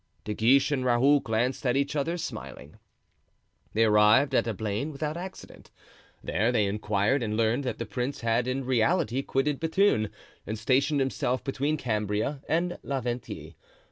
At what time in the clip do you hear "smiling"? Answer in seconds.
2.17-2.79